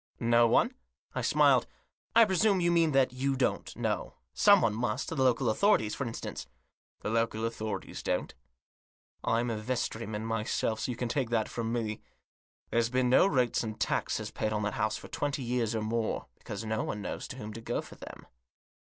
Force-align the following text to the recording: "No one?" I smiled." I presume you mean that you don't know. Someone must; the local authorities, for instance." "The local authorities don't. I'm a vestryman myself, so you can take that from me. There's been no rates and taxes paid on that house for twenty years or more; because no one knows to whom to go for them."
"No 0.35 0.47
one?" 0.47 0.73
I 1.13 1.21
smiled." 1.21 1.67
I 2.15 2.25
presume 2.25 2.59
you 2.59 2.71
mean 2.71 2.91
that 2.93 3.13
you 3.13 3.35
don't 3.35 3.75
know. 3.77 4.15
Someone 4.33 4.73
must; 4.73 5.09
the 5.09 5.15
local 5.21 5.47
authorities, 5.47 5.93
for 5.93 6.07
instance." 6.07 6.47
"The 7.01 7.11
local 7.11 7.45
authorities 7.45 8.01
don't. 8.01 8.33
I'm 9.23 9.51
a 9.51 9.57
vestryman 9.57 10.25
myself, 10.25 10.79
so 10.79 10.91
you 10.91 10.97
can 10.97 11.07
take 11.07 11.29
that 11.29 11.47
from 11.49 11.71
me. 11.71 12.01
There's 12.71 12.89
been 12.89 13.11
no 13.11 13.27
rates 13.27 13.61
and 13.63 13.79
taxes 13.79 14.31
paid 14.31 14.51
on 14.51 14.63
that 14.63 14.73
house 14.73 14.97
for 14.97 15.07
twenty 15.07 15.43
years 15.43 15.75
or 15.75 15.81
more; 15.83 16.25
because 16.39 16.65
no 16.65 16.83
one 16.83 17.03
knows 17.03 17.27
to 17.27 17.35
whom 17.35 17.53
to 17.53 17.61
go 17.61 17.79
for 17.79 17.93
them." 17.93 18.25